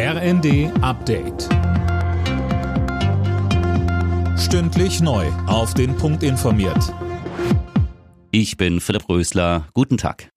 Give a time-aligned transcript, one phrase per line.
[0.00, 1.48] RND Update.
[4.38, 5.26] Stündlich neu.
[5.48, 6.94] Auf den Punkt informiert.
[8.30, 9.66] Ich bin Philipp Rösler.
[9.74, 10.30] Guten Tag.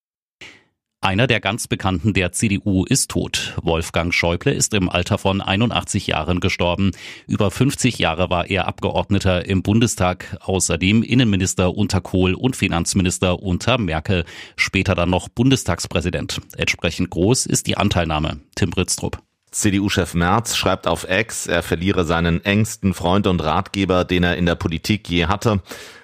[0.99, 3.55] Einer der ganz Bekannten der CDU ist tot.
[3.61, 6.89] Wolfgang Schäuble ist im Alter von 81 Jahren gestorben.
[7.27, 13.77] Über 50 Jahre war er Abgeordneter im Bundestag, außerdem Innenminister unter Kohl und Finanzminister unter
[13.77, 14.25] Merkel,
[14.55, 16.41] später dann noch Bundestagspräsident.
[16.57, 18.39] Entsprechend groß ist die Anteilnahme.
[18.55, 19.21] Tim Britztrup.
[19.51, 24.45] CDU-Chef Merz schreibt auf Ex, er verliere seinen engsten Freund und Ratgeber, den er in
[24.45, 25.59] der Politik je hatte.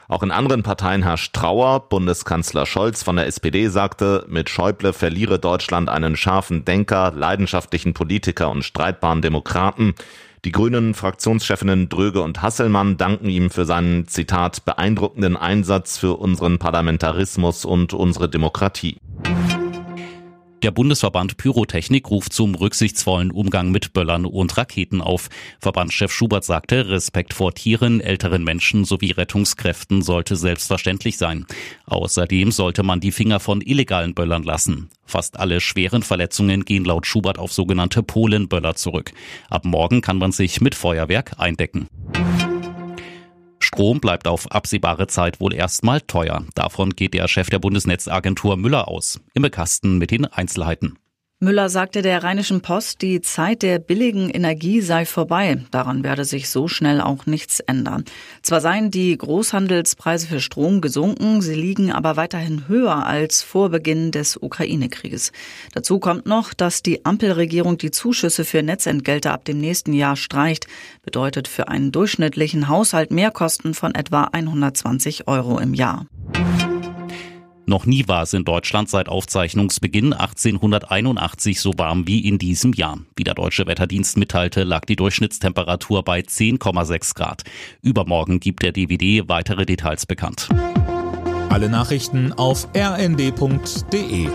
[0.09, 1.87] Auch in anderen Parteien herrscht Trauer.
[1.89, 8.49] Bundeskanzler Scholz von der SPD sagte, mit Schäuble verliere Deutschland einen scharfen Denker, leidenschaftlichen Politiker
[8.49, 9.95] und streitbaren Demokraten.
[10.45, 16.59] Die grünen Fraktionschefinnen Dröge und Hasselmann danken ihm für seinen, Zitat, beeindruckenden Einsatz für unseren
[16.59, 18.97] Parlamentarismus und unsere Demokratie.
[20.63, 25.29] Der Bundesverband Pyrotechnik ruft zum rücksichtsvollen Umgang mit Böllern und Raketen auf.
[25.59, 31.45] Verbandschef Schubert sagte, Respekt vor Tieren, älteren Menschen sowie Rettungskräften sollte selbstverständlich sein.
[31.85, 34.89] Außerdem sollte man die Finger von illegalen Böllern lassen.
[35.05, 39.11] Fast alle schweren Verletzungen gehen laut Schubert auf sogenannte Polenböller zurück.
[39.49, 41.87] Ab morgen kann man sich mit Feuerwerk eindecken.
[43.77, 46.43] Strom bleibt auf absehbare Zeit wohl erstmal teuer.
[46.55, 49.19] Davon geht der Chef der Bundesnetzagentur Müller aus.
[49.35, 50.97] Imme Kasten mit den Einzelheiten.
[51.39, 55.63] Müller sagte der Rheinischen Post, die Zeit der billigen Energie sei vorbei.
[55.69, 58.05] Daran werde sich so schnell auch nichts ändern.
[58.41, 64.09] Zwar seien die Großhandelspreise für Strom gesunken, sie liegen aber weiterhin höher als vor Beginn
[64.09, 65.31] des Ukraine-Krieges.
[65.75, 70.65] Dazu kommt noch, dass die Ampelregierung die Zuschüsse für Netzentgelte ab dem nächsten Jahr streicht.
[71.03, 76.07] Bedeutet für einen durchschnittlichen Haushalt Mehrkosten von etwa 120 Euro im Jahr.
[77.69, 82.99] Noch nie war es in Deutschland seit Aufzeichnungsbeginn 1881 so warm wie in diesem Jahr.
[83.17, 87.43] Wie der Deutsche Wetterdienst mitteilte, lag die Durchschnittstemperatur bei 10,6 Grad.
[87.81, 90.47] Übermorgen gibt der DVD weitere Details bekannt.
[91.49, 94.29] Alle Nachrichten auf rnd.de